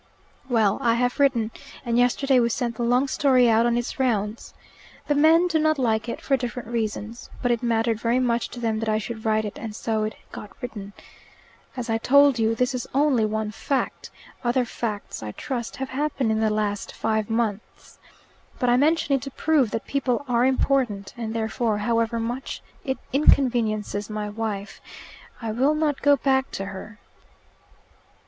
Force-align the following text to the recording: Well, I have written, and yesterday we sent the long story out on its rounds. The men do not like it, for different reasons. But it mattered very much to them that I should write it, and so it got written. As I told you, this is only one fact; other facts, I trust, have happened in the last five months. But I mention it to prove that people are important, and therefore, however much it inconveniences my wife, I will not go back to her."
Well, 0.49 0.79
I 0.81 0.95
have 0.95 1.19
written, 1.19 1.51
and 1.85 1.95
yesterday 1.95 2.39
we 2.39 2.49
sent 2.49 2.73
the 2.75 2.81
long 2.81 3.07
story 3.07 3.47
out 3.47 3.67
on 3.67 3.77
its 3.77 3.99
rounds. 3.99 4.55
The 5.05 5.13
men 5.13 5.47
do 5.47 5.59
not 5.59 5.77
like 5.77 6.09
it, 6.09 6.21
for 6.21 6.35
different 6.35 6.69
reasons. 6.69 7.29
But 7.43 7.51
it 7.51 7.61
mattered 7.61 7.99
very 7.99 8.17
much 8.19 8.49
to 8.49 8.59
them 8.59 8.79
that 8.79 8.89
I 8.89 8.97
should 8.97 9.25
write 9.25 9.45
it, 9.45 9.59
and 9.59 9.75
so 9.75 10.01
it 10.01 10.15
got 10.31 10.59
written. 10.59 10.93
As 11.77 11.87
I 11.87 11.99
told 11.99 12.39
you, 12.39 12.55
this 12.55 12.73
is 12.73 12.87
only 12.95 13.25
one 13.25 13.51
fact; 13.51 14.09
other 14.43 14.65
facts, 14.65 15.21
I 15.21 15.33
trust, 15.33 15.75
have 15.75 15.89
happened 15.89 16.31
in 16.31 16.39
the 16.39 16.49
last 16.49 16.95
five 16.95 17.29
months. 17.29 17.99
But 18.57 18.69
I 18.71 18.77
mention 18.77 19.13
it 19.13 19.21
to 19.21 19.29
prove 19.29 19.69
that 19.69 19.85
people 19.85 20.25
are 20.27 20.45
important, 20.45 21.13
and 21.15 21.31
therefore, 21.35 21.77
however 21.77 22.19
much 22.19 22.63
it 22.83 22.97
inconveniences 23.13 24.09
my 24.09 24.29
wife, 24.29 24.81
I 25.43 25.51
will 25.51 25.75
not 25.75 26.01
go 26.01 26.15
back 26.17 26.49
to 26.53 26.65
her." 26.65 26.97